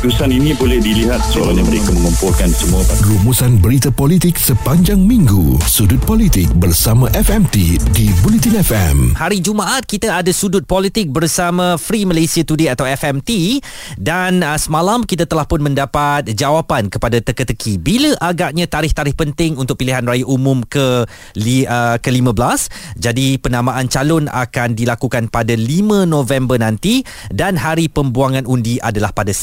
keputusan 0.00 0.32
ini 0.32 0.56
boleh 0.56 0.80
dilihat 0.80 1.20
soalnya 1.28 1.60
mereka 1.60 1.92
mengumpulkan 1.92 2.48
semua 2.48 2.80
Rumusan 3.04 3.60
berita 3.60 3.92
politik 3.92 4.40
sepanjang 4.40 4.96
minggu. 4.96 5.60
Sudut 5.68 6.00
politik 6.08 6.48
bersama 6.56 7.12
FMT 7.12 7.76
di 7.92 8.08
Bulletin 8.24 8.64
FM. 8.64 9.12
Hari 9.12 9.44
Jumaat 9.44 9.84
kita 9.84 10.16
ada 10.16 10.32
sudut 10.32 10.64
politik 10.64 11.12
bersama 11.12 11.76
Free 11.76 12.08
Malaysia 12.08 12.40
Today 12.40 12.72
atau 12.72 12.88
FMT 12.88 13.60
dan 14.00 14.40
uh, 14.40 14.56
semalam 14.56 15.04
kita 15.04 15.28
telah 15.28 15.44
pun 15.44 15.60
mendapat 15.60 16.32
jawapan 16.32 16.88
kepada 16.88 17.20
teka-teki 17.20 17.76
bila 17.76 18.16
agaknya 18.24 18.64
tarikh-tarikh 18.72 19.20
penting 19.20 19.60
untuk 19.60 19.76
pilihan 19.76 20.00
raya 20.00 20.24
umum 20.24 20.64
ke 20.64 21.04
li, 21.36 21.68
uh, 21.68 22.00
ke-15. 22.00 22.72
Jadi 22.96 23.36
penamaan 23.36 23.84
calon 23.92 24.32
akan 24.32 24.72
dilakukan 24.72 25.28
pada 25.28 25.52
5 25.52 26.08
November 26.08 26.56
nanti 26.56 27.04
dan 27.28 27.60
hari 27.60 27.92
pembuangan 27.92 28.48
undi 28.48 28.80
adalah 28.80 29.12
pada 29.12 29.36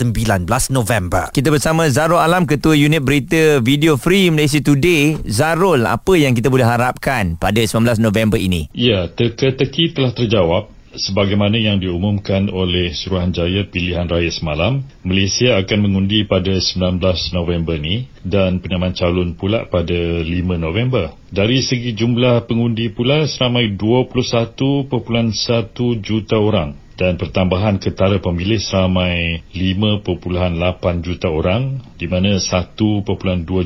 19 0.48 0.72
November. 0.72 1.28
Kita 1.36 1.52
bersama 1.52 1.92
Zarul 1.92 2.24
Alam 2.24 2.48
Ketua 2.48 2.72
Unit 2.72 3.04
Berita 3.04 3.60
Video 3.60 4.00
Free 4.00 4.32
Malaysia 4.32 4.64
Today. 4.64 5.20
Zarul, 5.28 5.84
apa 5.84 6.16
yang 6.16 6.32
kita 6.32 6.48
boleh 6.48 6.64
harapkan 6.64 7.36
pada 7.36 7.60
19 7.60 8.00
November 8.00 8.40
ini? 8.40 8.72
Ya, 8.72 9.12
teka-teki 9.12 9.92
telah 9.92 10.16
terjawab 10.16 10.72
sebagaimana 10.96 11.60
yang 11.60 11.84
diumumkan 11.84 12.48
oleh 12.48 12.96
Suruhanjaya 12.96 13.68
Pilihan 13.68 14.08
Raya 14.08 14.32
semalam, 14.32 14.88
Malaysia 15.04 15.60
akan 15.60 15.84
mengundi 15.84 16.24
pada 16.24 16.56
19 16.56 17.04
November 17.36 17.76
ni 17.76 18.08
dan 18.24 18.64
penamaan 18.64 18.96
calon 18.96 19.36
pula 19.36 19.68
pada 19.68 20.24
5 20.24 20.32
November. 20.56 21.12
Dari 21.28 21.60
segi 21.60 21.92
jumlah 21.92 22.48
pengundi 22.48 22.88
pula 22.96 23.28
seramai 23.28 23.76
21.1 23.76 24.96
juta 26.00 26.40
orang 26.40 26.87
dan 26.98 27.14
pertambahan 27.16 27.78
ketara 27.78 28.18
pemilih 28.18 28.58
seramai 28.58 29.46
5.8 29.54 31.06
juta 31.06 31.30
orang 31.30 31.78
di 31.94 32.10
mana 32.10 32.42
1.2 32.42 32.74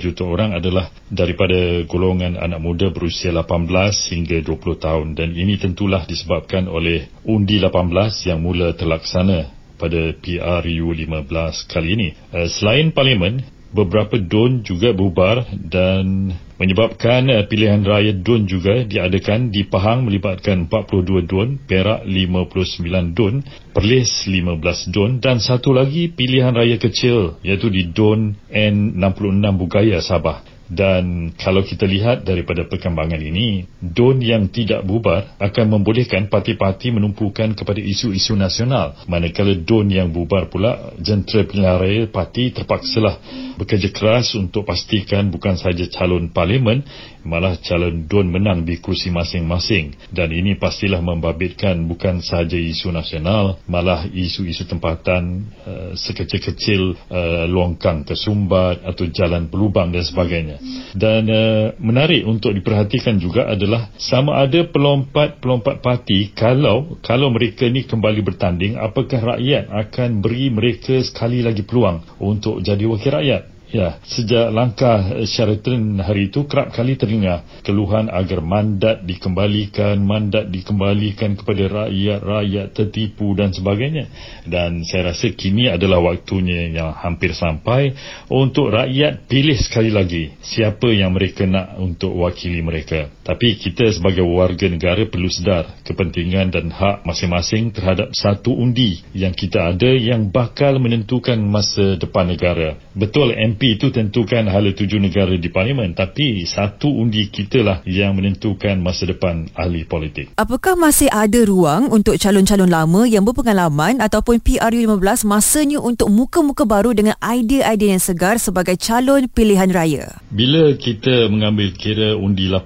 juta 0.04 0.24
orang 0.28 0.52
adalah 0.60 0.92
daripada 1.08 1.88
golongan 1.88 2.36
anak 2.36 2.60
muda 2.60 2.92
berusia 2.92 3.32
18 3.32 3.72
hingga 4.12 4.38
20 4.44 4.84
tahun 4.84 5.08
dan 5.16 5.32
ini 5.32 5.56
tentulah 5.56 6.04
disebabkan 6.04 6.68
oleh 6.68 7.08
undi 7.24 7.64
18 7.64 8.28
yang 8.28 8.44
mula 8.44 8.76
terlaksana 8.76 9.62
pada 9.82 10.14
PRU 10.14 10.94
15 10.94 11.72
kali 11.72 11.90
ini. 11.98 12.08
Eh, 12.36 12.46
selain 12.54 12.94
parlimen, 12.94 13.42
beberapa 13.72 14.20
DUN 14.20 14.68
juga 14.68 14.92
bubar 14.92 15.48
dan 15.52 16.36
menyebabkan 16.60 17.32
uh, 17.32 17.44
pilihan 17.48 17.82
raya 17.82 18.14
DUN 18.14 18.46
juga 18.46 18.84
diadakan 18.86 19.50
di 19.50 19.66
Pahang 19.66 20.06
melibatkan 20.06 20.70
42 20.70 21.26
DUN, 21.26 21.50
Perak 21.66 22.06
59 22.06 23.18
DUN, 23.18 23.42
Perlis 23.72 24.28
15 24.28 24.94
DUN 24.94 25.12
dan 25.24 25.40
satu 25.40 25.74
lagi 25.74 26.12
pilihan 26.12 26.54
raya 26.54 26.78
kecil 26.78 27.40
iaitu 27.42 27.72
di 27.72 27.90
DUN 27.90 28.36
N66 28.52 29.46
Bugaya 29.58 30.04
Sabah. 30.04 30.51
Dan 30.72 31.36
kalau 31.36 31.68
kita 31.68 31.84
lihat 31.84 32.24
daripada 32.24 32.64
perkembangan 32.64 33.20
ini, 33.20 33.68
DUN 33.84 34.24
yang 34.24 34.48
tidak 34.48 34.88
bubar 34.88 35.36
akan 35.36 35.68
membolehkan 35.68 36.32
parti-parti 36.32 36.96
menumpukan 36.96 37.52
kepada 37.52 37.84
isu-isu 37.84 38.40
nasional. 38.40 38.96
Manakala 39.12 39.52
DUN 39.52 39.92
yang 39.92 40.16
bubar 40.16 40.48
pula, 40.48 40.96
jentera 40.96 41.44
pilihan 41.44 42.08
parti 42.08 42.56
terpaksalah 42.56 43.20
bekerja 43.60 43.92
keras 43.92 44.32
untuk 44.40 44.64
pastikan 44.64 45.28
bukan 45.28 45.60
sahaja 45.60 45.92
calon 45.92 46.32
parlimen, 46.32 46.88
malah 47.28 47.60
calon 47.60 48.08
DUN 48.08 48.32
menang 48.32 48.64
di 48.64 48.80
kursi 48.80 49.12
masing-masing. 49.12 50.08
Dan 50.08 50.32
ini 50.32 50.56
pastilah 50.56 51.04
membabitkan 51.04 51.84
bukan 51.84 52.24
sahaja 52.24 52.56
isu 52.56 52.96
nasional, 52.96 53.60
malah 53.68 54.08
isu-isu 54.08 54.64
tempatan 54.64 55.52
uh, 55.68 55.92
sekecil-kecil 56.00 56.96
uh, 57.12 57.44
longkang 57.52 58.08
tersumbat 58.08 58.88
atau 58.88 59.04
jalan 59.12 59.52
berlubang 59.52 59.92
dan 59.92 60.08
sebagainya. 60.08 60.61
Dan 60.92 61.28
uh, 61.28 61.74
menarik 61.82 62.24
untuk 62.28 62.54
diperhatikan 62.54 63.18
juga 63.18 63.50
adalah 63.50 63.92
sama 63.98 64.40
ada 64.44 64.64
pelompat-pelompat 64.68 65.82
parti 65.82 66.32
kalau 66.36 67.00
kalau 67.02 67.34
mereka 67.34 67.66
ni 67.68 67.88
kembali 67.88 68.22
bertanding 68.22 68.78
apakah 68.78 69.36
rakyat 69.36 69.72
akan 69.72 70.22
beri 70.22 70.54
mereka 70.54 71.02
sekali 71.02 71.42
lagi 71.42 71.66
peluang 71.66 72.04
untuk 72.22 72.62
jadi 72.62 72.84
wakil 72.88 73.12
rakyat. 73.20 73.51
Ya, 73.72 74.04
sejak 74.04 74.52
langkah 74.52 75.24
Sheraton 75.24 76.04
hari 76.04 76.28
itu 76.28 76.44
kerap 76.44 76.76
kali 76.76 77.00
terdengar 77.00 77.48
keluhan 77.64 78.12
agar 78.12 78.44
mandat 78.44 79.08
dikembalikan, 79.08 79.96
mandat 80.04 80.52
dikembalikan 80.52 81.40
kepada 81.40 81.88
rakyat-rakyat 81.88 82.68
tertipu 82.76 83.32
dan 83.32 83.56
sebagainya. 83.56 84.12
Dan 84.44 84.84
saya 84.84 85.16
rasa 85.16 85.32
kini 85.32 85.72
adalah 85.72 86.04
waktunya 86.04 86.68
yang 86.68 86.92
hampir 86.92 87.32
sampai 87.32 87.96
untuk 88.28 88.76
rakyat 88.76 89.32
pilih 89.32 89.56
sekali 89.56 89.88
lagi 89.88 90.36
siapa 90.44 90.92
yang 90.92 91.16
mereka 91.16 91.48
nak 91.48 91.80
untuk 91.80 92.12
wakili 92.20 92.60
mereka. 92.60 93.08
Tapi 93.24 93.56
kita 93.56 93.88
sebagai 93.96 94.28
warga 94.28 94.68
negara 94.68 95.08
perlu 95.08 95.32
sedar 95.32 95.80
kepentingan 95.88 96.52
dan 96.52 96.68
hak 96.76 97.08
masing-masing 97.08 97.72
terhadap 97.72 98.12
satu 98.12 98.52
undi 98.52 99.00
yang 99.16 99.32
kita 99.32 99.72
ada 99.72 99.96
yang 99.96 100.28
bakal 100.28 100.76
menentukan 100.76 101.40
masa 101.40 101.96
depan 101.96 102.28
negara. 102.28 102.76
Betul 102.92 103.32
MP 103.32 103.61
MP 103.62 103.78
itu 103.78 103.94
tentukan 103.94 104.50
hala 104.50 104.74
tuju 104.74 104.98
negara 104.98 105.38
di 105.38 105.46
parlimen 105.54 105.94
tapi 105.94 106.50
satu 106.50 106.90
undi 106.90 107.30
kita 107.30 107.62
lah 107.62 107.78
yang 107.86 108.18
menentukan 108.18 108.82
masa 108.82 109.06
depan 109.06 109.54
ahli 109.54 109.86
politik. 109.86 110.34
Apakah 110.34 110.74
masih 110.74 111.06
ada 111.14 111.46
ruang 111.46 111.86
untuk 111.94 112.18
calon-calon 112.18 112.66
lama 112.66 113.06
yang 113.06 113.22
berpengalaman 113.22 114.02
ataupun 114.02 114.42
PRU15 114.42 115.30
masanya 115.30 115.78
untuk 115.78 116.10
muka-muka 116.10 116.66
baru 116.66 116.98
dengan 116.98 117.14
idea-idea 117.22 117.94
yang 117.94 118.02
segar 118.02 118.42
sebagai 118.42 118.82
calon 118.82 119.30
pilihan 119.30 119.70
raya? 119.70 120.18
Bila 120.34 120.74
kita 120.74 121.30
mengambil 121.30 121.70
kira 121.78 122.18
undi 122.18 122.50
18 122.50 122.66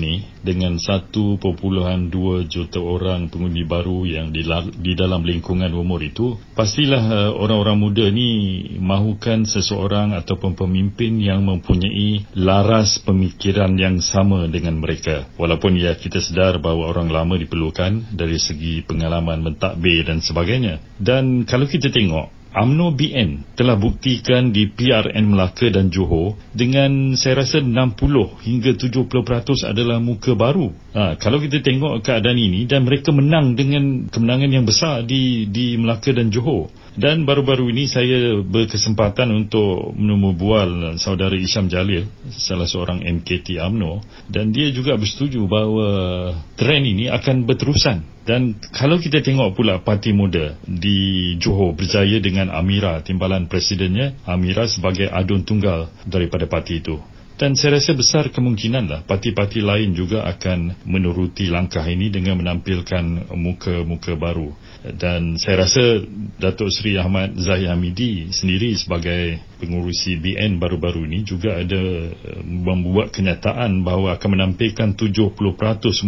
ni 0.00 0.24
dengan 0.40 0.80
1.2 0.80 1.40
juta 2.48 2.80
orang 2.80 3.28
pengundi 3.28 3.64
baru 3.68 4.08
yang 4.08 4.32
di, 4.32 4.40
di 4.80 4.92
dalam 4.96 5.20
lingkungan 5.20 5.68
umur 5.76 6.00
itu 6.00 6.36
pastilah 6.56 7.02
uh, 7.04 7.30
orang-orang 7.36 7.76
muda 7.76 8.06
ni 8.08 8.64
mahukan 8.80 9.44
seseorang 9.44 10.16
ataupun 10.16 10.56
pemimpin 10.56 11.20
yang 11.20 11.44
mempunyai 11.44 12.24
laras 12.36 12.98
pemikiran 13.04 13.76
yang 13.76 14.00
sama 14.00 14.48
dengan 14.48 14.80
mereka. 14.80 15.28
Walaupun 15.36 15.76
ya 15.76 15.96
kita 15.96 16.18
sedar 16.24 16.58
bahawa 16.58 16.90
orang 16.96 17.12
lama 17.12 17.34
diperlukan 17.36 18.16
dari 18.16 18.40
segi 18.40 18.82
pengalaman 18.84 19.44
mentadbir 19.44 20.08
dan 20.08 20.24
sebagainya. 20.24 20.80
Dan 20.96 21.44
kalau 21.44 21.68
kita 21.68 21.92
tengok 21.92 22.39
UMNO 22.50 22.98
BN 22.98 23.54
telah 23.54 23.78
buktikan 23.78 24.50
di 24.50 24.66
PRN 24.66 25.22
Melaka 25.22 25.70
dan 25.70 25.86
Johor 25.86 26.34
dengan 26.50 27.14
saya 27.14 27.46
rasa 27.46 27.62
60 27.62 27.70
hingga 28.42 28.74
70% 28.74 29.70
adalah 29.70 30.02
muka 30.02 30.34
baru. 30.34 30.74
Ha, 30.90 31.14
kalau 31.14 31.38
kita 31.38 31.62
tengok 31.62 32.02
keadaan 32.02 32.34
ini 32.34 32.66
dan 32.66 32.82
mereka 32.82 33.14
menang 33.14 33.54
dengan 33.54 34.10
kemenangan 34.10 34.50
yang 34.50 34.66
besar 34.66 35.06
di 35.06 35.46
di 35.46 35.78
Melaka 35.78 36.10
dan 36.10 36.34
Johor. 36.34 36.74
Dan 36.98 37.22
baru-baru 37.22 37.70
ini 37.70 37.86
saya 37.86 38.42
berkesempatan 38.42 39.30
untuk 39.30 39.94
menemu 39.94 40.34
bual 40.34 40.70
saudara 40.98 41.38
Isyam 41.38 41.70
Jalil, 41.70 42.10
salah 42.34 42.66
seorang 42.66 43.06
MKT 43.06 43.62
UMNO 43.62 44.02
dan 44.26 44.50
dia 44.50 44.74
juga 44.74 44.98
bersetuju 44.98 45.46
bahawa 45.46 45.88
trend 46.58 46.84
ini 46.90 47.06
akan 47.06 47.46
berterusan. 47.46 48.02
Dan 48.26 48.58
kalau 48.74 48.98
kita 48.98 49.22
tengok 49.22 49.54
pula 49.54 49.82
parti 49.82 50.10
muda 50.10 50.58
di 50.66 51.34
Johor 51.38 51.78
berjaya 51.78 52.18
dengan 52.18 52.50
Amira, 52.50 53.02
timbalan 53.06 53.46
presidennya, 53.46 54.18
Amira 54.26 54.66
sebagai 54.66 55.06
adun 55.10 55.46
tunggal 55.46 55.90
daripada 56.06 56.50
parti 56.50 56.82
itu. 56.82 56.98
Dan 57.40 57.56
saya 57.56 57.80
rasa 57.80 57.96
besar 57.96 58.28
kemungkinan 58.28 58.84
lah 58.84 59.00
parti-parti 59.08 59.64
lain 59.64 59.96
juga 59.96 60.28
akan 60.28 60.84
menuruti 60.84 61.48
langkah 61.48 61.80
ini 61.88 62.12
dengan 62.12 62.36
menampilkan 62.36 63.32
muka-muka 63.32 64.12
baru. 64.12 64.52
Dan 64.84 65.40
saya 65.40 65.64
rasa 65.64 66.04
Datuk 66.36 66.68
Seri 66.68 67.00
Ahmad 67.00 67.40
Zahid 67.40 67.72
Hamidi 67.72 68.28
sendiri 68.28 68.76
sebagai 68.76 69.40
pengurusi 69.60 70.16
BN 70.16 70.56
baru-baru 70.56 71.04
ini 71.04 71.20
juga 71.20 71.60
ada 71.60 71.76
uh, 72.08 72.40
membuat 72.44 73.12
kenyataan 73.12 73.84
bahawa 73.84 74.16
akan 74.16 74.40
menampilkan 74.40 74.96
70% 74.96 75.36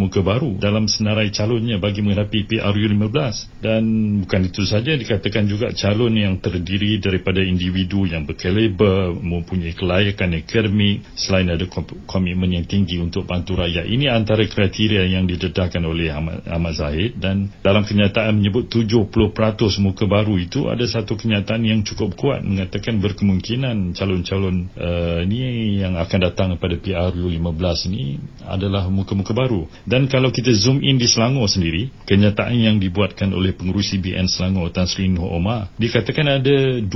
muka 0.00 0.24
baru 0.24 0.56
dalam 0.56 0.88
senarai 0.88 1.28
calonnya 1.28 1.76
bagi 1.76 2.00
menghadapi 2.00 2.48
PRU15 2.48 3.16
dan 3.60 3.82
bukan 4.24 4.40
itu 4.48 4.64
saja 4.64 4.96
dikatakan 4.96 5.44
juga 5.44 5.68
calon 5.76 6.16
yang 6.16 6.40
terdiri 6.40 6.96
daripada 6.96 7.44
individu 7.44 8.08
yang 8.08 8.24
berkaliber 8.24 9.12
mempunyai 9.12 9.76
kelayakan 9.76 10.40
akademik 10.40 11.04
selain 11.22 11.46
ada 11.50 11.64
komitmen 12.08 12.50
yang 12.50 12.66
tinggi 12.66 12.98
untuk 12.98 13.28
bantu 13.28 13.58
rakyat 13.58 13.86
ini 13.86 14.10
antara 14.10 14.42
kriteria 14.46 15.06
yang 15.06 15.24
didedahkan 15.30 15.82
oleh 15.86 16.10
Ahmad, 16.10 16.74
Zahid 16.74 17.20
dan 17.20 17.52
dalam 17.62 17.84
kenyataan 17.84 18.38
menyebut 18.40 18.62
menyebut 18.62 19.10
70% 19.12 19.80
muka 19.80 20.04
baru 20.06 20.38
itu 20.38 20.68
ada 20.68 20.84
satu 20.86 21.16
kenyataan 21.16 21.64
yang 21.64 21.80
cukup 21.82 22.14
kuat 22.14 22.44
mengatakan 22.44 23.00
berkemungkinan 23.00 23.96
calon-calon 23.96 24.68
uh, 24.76 25.20
ni 25.26 25.80
yang 25.80 25.98
akan 25.98 26.18
datang 26.30 26.48
pada 26.60 26.76
PRU 26.78 27.28
15 27.28 27.92
ni 27.92 28.20
adalah 28.46 28.86
muka-muka 28.88 29.32
baru. 29.32 29.66
Dan 29.88 30.06
kalau 30.06 30.30
kita 30.30 30.52
zoom 30.52 30.84
in 30.84 30.98
di 30.98 31.08
Selangor 31.08 31.48
sendiri, 31.48 31.90
kenyataan 32.06 32.54
yang 32.56 32.76
dibuatkan 32.78 33.32
oleh 33.32 33.56
pengurusi 33.56 33.98
BN 33.98 34.28
Selangor 34.28 34.70
Tan 34.70 34.86
Sri 34.86 35.08
Noh 35.08 35.28
Omar 35.28 35.72
dikatakan 35.80 36.40
ada 36.40 36.56
21 36.84 36.90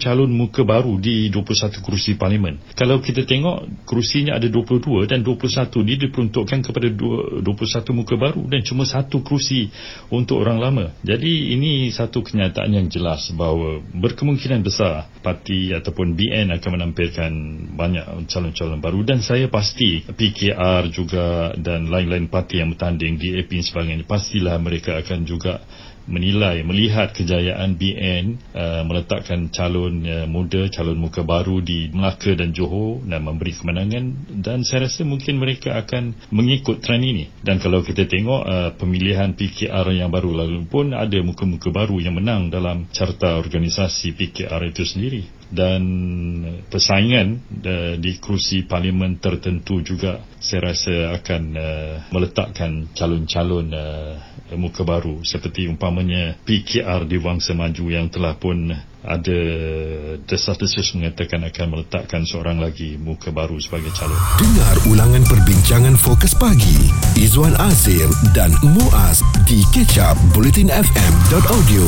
calon 0.00 0.30
muka 0.30 0.62
baru 0.62 0.96
di 1.00 1.28
21 1.32 1.84
kerusi 1.84 2.14
parlimen. 2.14 2.60
Kalau 2.76 3.00
kita 3.00 3.24
tengok 3.24 3.43
kerusinya 3.84 4.36
ada 4.36 4.48
22 4.50 5.10
dan 5.10 5.20
21 5.22 5.86
ni 5.86 5.94
diperuntukkan 6.00 6.60
kepada 6.64 6.88
21 6.90 7.44
muka 7.94 8.14
baru 8.16 8.42
dan 8.48 8.60
cuma 8.64 8.88
satu 8.88 9.20
kerusi 9.20 9.68
untuk 10.08 10.42
orang 10.42 10.58
lama. 10.60 10.86
Jadi 11.04 11.54
ini 11.54 11.88
satu 11.92 12.24
kenyataan 12.24 12.72
yang 12.72 12.86
jelas 12.88 13.30
bahawa 13.34 13.82
berkemungkinan 13.94 14.64
besar 14.64 15.08
parti 15.20 15.72
ataupun 15.72 16.16
BN 16.16 16.52
akan 16.54 16.70
menampilkan 16.80 17.32
banyak 17.74 18.28
calon-calon 18.28 18.80
baru 18.80 19.00
dan 19.06 19.20
saya 19.20 19.48
pasti 19.48 20.04
PKR 20.04 20.90
juga 20.90 21.52
dan 21.56 21.88
lain-lain 21.88 22.28
parti 22.28 22.60
yang 22.60 22.72
bertanding 22.72 23.16
di 23.16 23.36
AP 23.38 23.50
sebagainya 23.60 24.04
pastilah 24.04 24.56
mereka 24.60 24.96
akan 25.00 25.20
juga 25.24 25.64
menilai 26.04 26.60
melihat 26.60 27.16
kejayaan 27.16 27.80
BN 27.80 28.36
uh, 28.52 28.82
meletakkan 28.84 29.48
calon 29.48 30.04
uh, 30.04 30.28
muda 30.28 30.68
calon 30.68 31.00
muka 31.00 31.24
baru 31.24 31.64
di 31.64 31.88
Melaka 31.88 32.36
dan 32.36 32.52
Johor 32.52 33.00
dan 33.08 33.24
memberi 33.34 33.52
kemenangan 33.58 34.04
dan 34.40 34.62
saya 34.62 34.86
rasa 34.86 35.02
mungkin 35.02 35.36
mereka 35.42 35.74
akan 35.76 36.14
mengikut 36.30 36.80
trend 36.80 37.04
ini. 37.04 37.24
Dan 37.42 37.58
kalau 37.58 37.82
kita 37.82 38.06
tengok 38.06 38.42
uh, 38.46 38.70
pemilihan 38.78 39.34
PKR 39.34 39.90
yang 39.92 40.08
baru 40.08 40.32
lalu 40.32 40.64
pun 40.70 40.94
ada 40.94 41.18
muka-muka 41.20 41.68
baru 41.74 41.98
yang 42.00 42.16
menang 42.16 42.48
dalam 42.48 42.86
carta 42.94 43.36
organisasi 43.36 44.14
PKR 44.14 44.62
itu 44.70 44.86
sendiri 44.86 45.43
dan 45.50 45.82
persaingan 46.68 47.40
uh, 47.64 47.94
di 48.00 48.16
kerusi 48.20 48.64
parlimen 48.64 49.18
tertentu 49.18 49.84
juga 49.84 50.22
saya 50.40 50.72
rasa 50.72 51.16
akan 51.20 51.42
uh, 51.56 51.94
meletakkan 52.12 52.92
calon-calon 52.92 53.68
uh, 53.72 54.14
muka 54.56 54.84
baru 54.84 55.24
seperti 55.24 55.66
umpamanya 55.66 56.36
PKR 56.44 57.08
di 57.08 57.16
Wangsa 57.16 57.56
Maju 57.56 57.84
yang 57.88 58.12
telah 58.12 58.36
pun 58.36 58.70
ada 59.04 59.40
desas-desus 60.24 60.96
mengatakan 60.96 61.44
akan 61.44 61.66
meletakkan 61.76 62.24
seorang 62.24 62.56
lagi 62.56 62.96
muka 62.96 63.28
baru 63.28 63.60
sebagai 63.60 63.92
calon. 63.92 64.16
Dengar 64.40 64.76
ulangan 64.88 65.24
perbincangan 65.28 65.94
fokus 66.00 66.32
pagi 66.32 66.88
Izwan 67.20 67.52
Azir 67.60 68.08
dan 68.32 68.52
Muaz 68.64 69.20
di 69.44 69.60
kecap 69.76 70.16
bulletinfm.audio. 70.32 71.84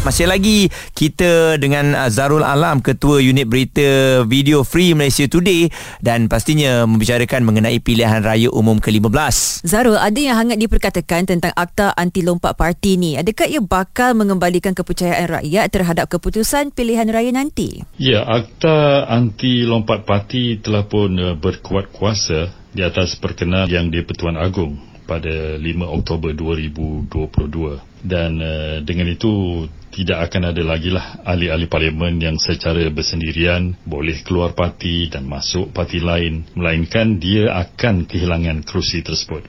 Masih 0.00 0.24
lagi 0.24 0.72
kita 0.96 1.60
dengan 1.60 1.92
uh, 1.92 2.08
Zarul 2.08 2.40
Alam 2.40 2.80
Ketua 2.80 3.20
Unit 3.20 3.44
Berita 3.44 4.24
Video 4.24 4.64
Free 4.64 4.96
Malaysia 4.96 5.28
Today 5.28 5.68
dan 6.00 6.24
pastinya 6.24 6.88
membicarakan 6.88 7.44
mengenai 7.44 7.76
pilihan 7.84 8.24
raya 8.24 8.48
umum 8.48 8.80
ke-15. 8.80 9.60
Zarul, 9.60 10.00
ada 10.00 10.16
yang 10.16 10.40
hangat 10.40 10.56
diperkatakan 10.56 11.28
tentang 11.28 11.52
akta 11.52 11.92
anti 11.92 12.24
lompat 12.24 12.56
parti 12.56 12.96
ni. 12.96 13.20
Adakah 13.20 13.44
ia 13.44 13.60
bakal 13.60 14.16
mengembalikan 14.16 14.72
kepercayaan 14.72 15.36
rakyat 15.36 15.68
terhadap 15.68 16.08
keputusan 16.08 16.72
pilihan 16.72 17.04
raya 17.12 17.28
nanti? 17.36 17.84
Ya, 18.00 18.24
akta 18.24 19.04
anti 19.04 19.68
lompat 19.68 20.08
parti 20.08 20.64
telah 20.64 20.88
pun 20.88 21.12
uh, 21.20 21.36
berkuat 21.36 21.92
kuasa 21.92 22.48
di 22.72 22.80
atas 22.80 23.20
perkenal 23.20 23.68
yang 23.68 23.92
di-Pertuan 23.92 24.40
Agong 24.40 24.80
pada 25.04 25.60
5 25.60 25.60
Oktober 25.92 26.32
2022 26.32 28.00
dan 28.00 28.40
uh, 28.40 28.78
dengan 28.80 29.12
itu 29.12 29.66
tidak 29.90 30.30
akan 30.30 30.54
ada 30.54 30.62
lagi 30.62 30.86
lah 30.86 31.18
ahli-ahli 31.26 31.66
parlimen 31.66 32.22
yang 32.22 32.38
secara 32.38 32.86
bersendirian 32.94 33.74
boleh 33.82 34.22
keluar 34.22 34.54
parti 34.54 35.10
dan 35.10 35.26
masuk 35.26 35.74
parti 35.74 35.98
lain 35.98 36.46
melainkan 36.54 37.18
dia 37.18 37.50
akan 37.58 38.06
kehilangan 38.06 38.62
kerusi 38.62 39.02
tersebut. 39.02 39.42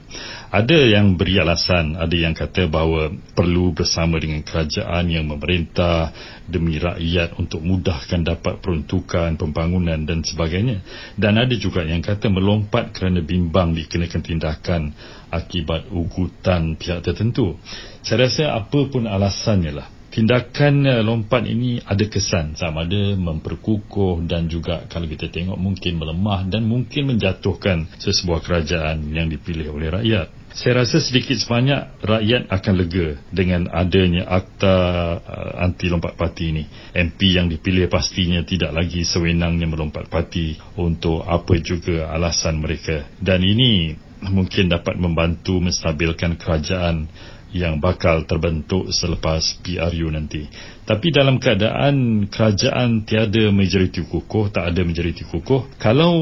Ada 0.52 0.98
yang 0.98 1.14
beri 1.14 1.38
alasan, 1.38 1.94
ada 1.94 2.12
yang 2.12 2.34
kata 2.34 2.66
bahawa 2.66 3.14
perlu 3.32 3.72
bersama 3.72 4.18
dengan 4.18 4.42
kerajaan 4.42 5.08
yang 5.08 5.30
memerintah 5.30 6.12
demi 6.44 6.76
rakyat 6.76 7.38
untuk 7.38 7.62
mudahkan 7.62 8.20
dapat 8.20 8.60
peruntukan, 8.60 9.38
pembangunan 9.38 10.02
dan 10.04 10.26
sebagainya. 10.26 10.82
Dan 11.16 11.38
ada 11.38 11.54
juga 11.54 11.86
yang 11.86 12.02
kata 12.04 12.28
melompat 12.28 12.92
kerana 12.92 13.22
bimbang 13.24 13.72
dikenakan 13.72 14.20
tindakan 14.20 14.82
akibat 15.32 15.88
ugutan 15.88 16.76
pihak 16.76 17.00
tertentu. 17.00 17.56
Saya 18.04 18.28
rasa 18.28 18.58
apa 18.58 18.90
pun 18.92 19.08
alasannya 19.08 19.72
lah 19.72 19.88
tindakan 20.12 20.84
uh, 20.84 21.00
lompat 21.00 21.48
ini 21.48 21.80
ada 21.82 22.04
kesan 22.04 22.52
sama 22.54 22.84
ada 22.84 23.16
memperkukuh 23.16 24.20
dan 24.28 24.46
juga 24.46 24.84
kalau 24.86 25.08
kita 25.08 25.32
tengok 25.32 25.56
mungkin 25.56 25.96
melemah 25.96 26.44
dan 26.46 26.68
mungkin 26.68 27.16
menjatuhkan 27.16 27.88
sesebuah 27.96 28.44
kerajaan 28.44 29.08
yang 29.08 29.32
dipilih 29.32 29.72
oleh 29.72 29.88
rakyat. 29.88 30.28
Saya 30.52 30.84
rasa 30.84 31.00
sedikit 31.00 31.40
sebanyak 31.40 32.04
rakyat 32.04 32.52
akan 32.52 32.74
lega 32.76 33.16
dengan 33.32 33.72
adanya 33.72 34.28
akta 34.28 34.76
uh, 35.16 35.64
anti 35.64 35.88
lompat 35.88 36.12
parti 36.12 36.52
ini. 36.52 36.68
MP 36.92 37.32
yang 37.32 37.48
dipilih 37.48 37.88
pastinya 37.88 38.44
tidak 38.44 38.76
lagi 38.76 39.00
sewenangnya 39.08 39.64
melompat 39.64 40.12
parti 40.12 40.52
untuk 40.76 41.24
apa 41.24 41.56
juga 41.56 42.12
alasan 42.12 42.60
mereka. 42.60 43.08
Dan 43.16 43.40
ini 43.40 43.96
mungkin 44.28 44.70
dapat 44.70 45.00
membantu 45.00 45.58
menstabilkan 45.58 46.38
kerajaan 46.38 47.08
yang 47.52 47.78
bakal 47.78 48.24
terbentuk 48.24 48.88
selepas 48.90 49.60
PRU 49.60 50.08
nanti. 50.08 50.48
Tapi 50.82 51.14
dalam 51.14 51.38
keadaan 51.38 52.26
kerajaan 52.26 53.06
tiada 53.06 53.52
majoriti 53.54 54.02
kukuh, 54.02 54.50
tak 54.50 54.72
ada 54.72 54.82
majoriti 54.82 55.22
kukuh, 55.22 55.78
kalau 55.78 56.12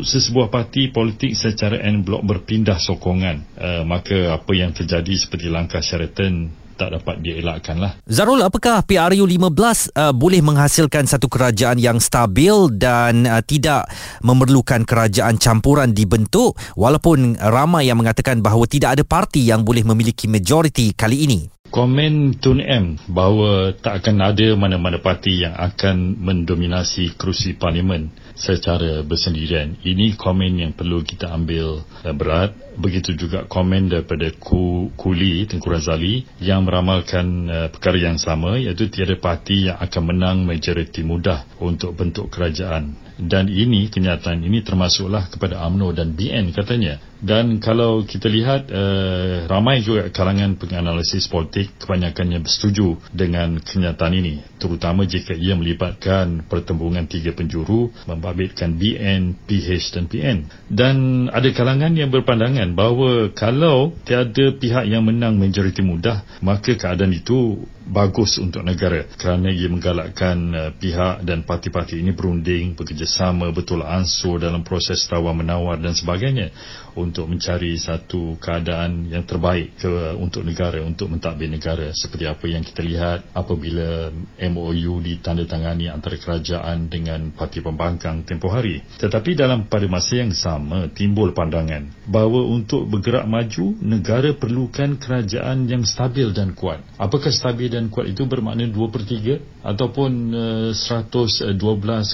sesebuah 0.00 0.48
parti 0.48 0.88
politik 0.88 1.36
secara 1.36 1.82
en 1.84 2.00
blok 2.06 2.24
berpindah 2.24 2.80
sokongan, 2.80 3.44
uh, 3.58 3.82
maka 3.84 4.32
apa 4.32 4.52
yang 4.54 4.72
terjadi 4.72 5.12
seperti 5.18 5.52
langkah 5.52 5.82
Sheraton 5.84 6.48
tak 6.78 6.94
dapat 6.94 7.18
dielakkan 7.18 7.82
lah. 7.82 7.92
Zarul, 8.06 8.38
apakah 8.46 8.86
PRU 8.86 9.26
15 9.26 9.50
uh, 9.98 10.14
boleh 10.14 10.38
menghasilkan 10.38 11.10
satu 11.10 11.26
kerajaan 11.26 11.82
yang 11.82 11.98
stabil 11.98 12.70
dan 12.78 13.26
uh, 13.26 13.42
tidak 13.42 13.90
memerlukan 14.22 14.86
kerajaan 14.86 15.36
campuran 15.42 15.90
dibentuk 15.90 16.54
walaupun 16.78 17.34
ramai 17.42 17.90
yang 17.90 17.98
mengatakan 17.98 18.38
bahawa 18.38 18.70
tidak 18.70 18.94
ada 18.94 19.02
parti 19.02 19.42
yang 19.42 19.66
boleh 19.66 19.82
memiliki 19.82 20.30
majoriti 20.30 20.94
kali 20.94 21.26
ini? 21.26 21.40
Komen 21.68 22.40
Tun 22.40 22.64
M 22.64 22.96
bahawa 23.12 23.76
tak 23.76 24.00
akan 24.00 24.24
ada 24.24 24.56
mana-mana 24.56 24.96
parti 25.04 25.44
yang 25.44 25.52
akan 25.52 26.16
mendominasi 26.16 27.12
kerusi 27.20 27.60
parlimen 27.60 28.08
secara 28.38 29.02
bersendirian. 29.02 29.74
Ini 29.82 30.14
komen 30.14 30.62
yang 30.62 30.72
perlu 30.72 31.02
kita 31.02 31.34
ambil 31.34 31.82
uh, 31.82 32.14
berat. 32.14 32.54
Begitu 32.78 33.18
juga 33.18 33.42
komen 33.50 33.90
daripada 33.90 34.30
Kuli 34.38 35.42
Tengku 35.50 35.66
Razali 35.66 36.22
yang 36.38 36.62
meramalkan 36.62 37.26
uh, 37.50 37.68
perkara 37.74 37.98
yang 37.98 38.22
sama 38.22 38.54
iaitu 38.54 38.86
tiada 38.86 39.18
parti 39.18 39.66
yang 39.66 39.82
akan 39.82 40.02
menang 40.14 40.46
majoriti 40.46 41.02
mudah 41.02 41.42
untuk 41.58 41.98
bentuk 41.98 42.30
kerajaan. 42.30 42.94
Dan 43.18 43.50
ini 43.50 43.90
kenyataan 43.90 44.46
ini 44.46 44.62
termasuklah 44.62 45.26
kepada 45.26 45.58
AMNO 45.66 45.90
dan 45.90 46.14
BN 46.14 46.54
katanya. 46.54 47.02
Dan 47.18 47.58
kalau 47.58 48.06
kita 48.06 48.30
lihat 48.30 48.70
uh, 48.70 49.50
ramai 49.50 49.82
juga 49.82 50.06
kalangan 50.14 50.54
penganalisis 50.54 51.26
politik 51.26 51.74
kebanyakannya 51.82 52.38
bersetuju 52.38 52.94
dengan 53.10 53.58
kenyataan 53.58 54.14
ini 54.14 54.38
terutama 54.58 55.06
jika 55.06 55.32
ia 55.32 55.54
melibatkan 55.54 56.46
pertembungan 56.50 57.06
tiga 57.06 57.32
penjuru 57.32 57.94
membabitkan 58.28 58.76
BN, 58.76 59.48
PH 59.48 59.96
dan 59.96 60.04
PN. 60.04 60.38
Dan 60.68 60.96
ada 61.32 61.48
kalangan 61.56 61.96
yang 61.96 62.12
berpandangan 62.12 62.76
bahawa 62.76 63.32
kalau 63.32 63.96
tiada 64.04 64.52
pihak 64.52 64.84
yang 64.84 65.00
menang 65.08 65.40
majoriti 65.40 65.80
mudah 65.80 66.20
maka 66.44 66.76
keadaan 66.76 67.16
itu 67.16 67.64
bagus 67.88 68.36
untuk 68.36 68.60
negara 68.60 69.08
kerana 69.16 69.48
ia 69.48 69.64
menggalakkan 69.72 70.36
uh, 70.52 70.70
pihak 70.76 71.24
dan 71.24 71.40
parti-parti 71.48 72.04
ini 72.04 72.12
berunding 72.12 72.76
bekerjasama 72.76 73.48
betul 73.48 73.80
ansur 73.80 74.36
dalam 74.36 74.60
proses 74.60 75.00
tawar-menawar 75.08 75.80
dan 75.80 75.96
sebagainya 75.96 76.52
untuk 76.98 77.30
mencari 77.30 77.78
satu 77.78 78.36
keadaan 78.42 79.06
yang 79.06 79.22
terbaik 79.22 79.78
ke, 79.78 80.18
untuk 80.18 80.42
negara, 80.42 80.82
untuk 80.82 81.08
mentadbir 81.08 81.46
negara 81.46 81.94
seperti 81.94 82.26
apa 82.26 82.44
yang 82.50 82.66
kita 82.66 82.82
lihat 82.82 83.30
apabila 83.32 84.10
MOU 84.50 84.98
ditandatangani 84.98 85.86
antara 85.86 86.18
kerajaan 86.18 86.90
dengan 86.90 87.30
parti 87.30 87.62
pembangkang 87.62 88.26
tempoh 88.26 88.50
hari. 88.50 88.82
Tetapi 88.98 89.38
dalam 89.38 89.70
pada 89.70 89.86
masa 89.86 90.18
yang 90.18 90.34
sama 90.34 90.90
timbul 90.90 91.30
pandangan 91.30 91.86
bahawa 92.10 92.42
untuk 92.50 92.90
bergerak 92.90 93.24
maju, 93.30 93.78
negara 93.78 94.34
perlukan 94.34 94.98
kerajaan 94.98 95.70
yang 95.70 95.86
stabil 95.86 96.34
dan 96.34 96.52
kuat. 96.58 96.82
Apakah 96.98 97.30
stabil 97.30 97.70
dan 97.70 97.86
kuat 97.88 98.10
itu 98.10 98.26
bermakna 98.26 98.66
2 98.66 98.74
per 98.90 99.06
3 99.06 99.62
ataupun 99.62 100.10
uh, 100.34 100.70
112 100.74 101.54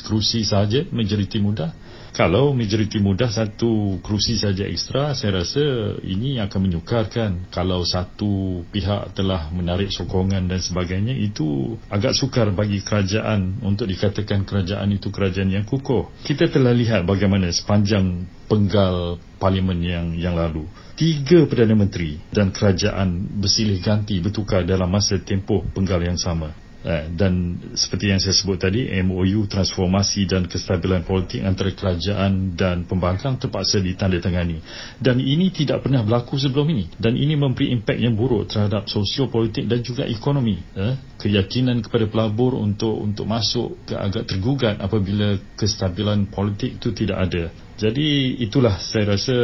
kerusi 0.04 0.44
sahaja 0.44 0.84
majoriti 0.92 1.40
mudah? 1.40 1.72
Kalau 2.14 2.54
majoriti 2.54 3.02
mudah 3.02 3.26
satu 3.26 3.98
kerusi 3.98 4.38
saja 4.38 4.62
ekstra, 4.70 5.18
saya 5.18 5.42
rasa 5.42 5.98
ini 6.06 6.38
akan 6.38 6.60
menyukarkan. 6.70 7.50
Kalau 7.50 7.82
satu 7.82 8.62
pihak 8.70 9.18
telah 9.18 9.50
menarik 9.50 9.90
sokongan 9.90 10.46
dan 10.46 10.62
sebagainya, 10.62 11.10
itu 11.10 11.74
agak 11.90 12.14
sukar 12.14 12.54
bagi 12.54 12.86
kerajaan 12.86 13.58
untuk 13.66 13.90
dikatakan 13.90 14.46
kerajaan 14.46 14.94
itu 14.94 15.10
kerajaan 15.10 15.50
yang 15.58 15.66
kukuh. 15.66 16.14
Kita 16.22 16.46
telah 16.46 16.70
lihat 16.70 17.02
bagaimana 17.02 17.50
sepanjang 17.50 18.30
penggal 18.46 19.18
parlimen 19.42 19.82
yang 19.82 20.14
yang 20.14 20.38
lalu. 20.38 20.70
Tiga 20.94 21.50
Perdana 21.50 21.74
Menteri 21.74 22.22
dan 22.30 22.54
kerajaan 22.54 23.26
bersilih 23.42 23.82
ganti 23.82 24.22
bertukar 24.22 24.62
dalam 24.62 24.86
masa 24.86 25.18
tempoh 25.18 25.66
penggal 25.74 25.98
yang 25.98 26.14
sama. 26.14 26.54
Eh, 26.84 27.08
dan 27.16 27.56
seperti 27.72 28.12
yang 28.12 28.20
saya 28.20 28.36
sebut 28.36 28.60
tadi 28.60 28.92
MOU 29.00 29.48
transformasi 29.48 30.28
dan 30.28 30.44
kestabilan 30.44 31.00
politik 31.00 31.40
antara 31.40 31.72
kerajaan 31.72 32.52
dan 32.52 32.84
pembangkang 32.84 33.40
terpaksa 33.40 33.80
ditandatangani. 33.80 34.60
Dan 35.00 35.16
ini 35.16 35.48
tidak 35.48 35.80
pernah 35.80 36.04
berlaku 36.04 36.36
sebelum 36.36 36.68
ini. 36.76 36.92
Dan 37.00 37.16
ini 37.16 37.40
memberi 37.40 37.72
impak 37.72 37.96
yang 37.96 38.12
buruk 38.12 38.52
terhadap 38.52 38.84
sosiopolitik 38.84 39.64
dan 39.64 39.80
juga 39.80 40.04
ekonomi. 40.04 40.60
Eh, 40.76 41.16
keyakinan 41.24 41.80
kepada 41.80 42.04
pelabur 42.04 42.52
untuk 42.60 43.00
untuk 43.00 43.24
masuk 43.24 43.80
agak 43.88 44.28
tergugat 44.28 44.76
apabila 44.76 45.40
kestabilan 45.56 46.28
politik 46.28 46.76
itu 46.76 46.92
tidak 46.92 47.32
ada 47.32 47.48
jadi 47.74 48.38
itulah 48.38 48.78
saya 48.78 49.18
rasa 49.18 49.34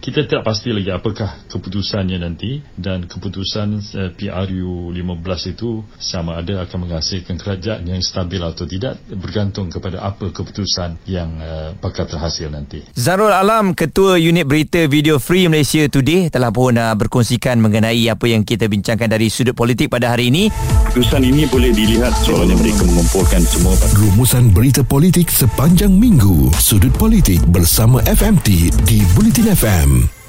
kita 0.00 0.24
tidak 0.24 0.40
pasti 0.40 0.72
lagi 0.72 0.88
apakah 0.88 1.44
keputusannya 1.52 2.16
nanti 2.16 2.64
dan 2.80 3.04
keputusan 3.04 3.68
uh, 3.76 4.10
PRU 4.16 4.88
15 4.88 5.52
itu 5.52 5.84
sama 6.00 6.40
ada 6.40 6.64
akan 6.64 6.88
menghasilkan 6.88 7.36
kerajaan 7.36 7.84
yang 7.84 8.00
stabil 8.00 8.40
atau 8.40 8.64
tidak 8.64 8.96
bergantung 9.12 9.68
kepada 9.68 10.00
apa 10.00 10.32
keputusan 10.32 10.96
yang 11.04 11.36
uh, 11.44 11.76
bakal 11.76 12.08
terhasil 12.08 12.48
nanti. 12.48 12.80
Zarul 12.96 13.32
Alam, 13.36 13.76
Ketua 13.76 14.16
Unit 14.16 14.48
Berita 14.48 14.80
Video 14.88 15.20
Free 15.20 15.44
Malaysia 15.52 15.84
Today 15.84 16.32
telah 16.32 16.48
pun 16.48 16.80
uh, 16.80 16.96
berkongsikan 16.96 17.60
mengenai 17.60 18.08
apa 18.08 18.24
yang 18.24 18.48
kita 18.48 18.64
bincangkan 18.64 19.12
dari 19.12 19.28
sudut 19.28 19.52
politik 19.52 19.92
pada 19.92 20.16
hari 20.16 20.32
ini. 20.32 20.48
Keputusan 20.88 21.20
ini 21.20 21.44
boleh 21.52 21.68
dilihat 21.74 22.16
soalnya 22.24 22.56
mereka 22.56 22.86
mengumpulkan 22.88 23.44
semua 23.44 23.76
rumusan 23.92 24.48
berita 24.56 24.80
politik 24.80 25.28
sepanjang 25.28 25.92
minggu. 25.92 26.48
Sudut 26.56 26.94
politik 26.96 27.44
bersama 27.52 27.73
bersama 27.74 27.98
FMT 28.06 28.70
di 28.86 29.02
Bulletin 29.18 29.50
FM. 29.50 30.23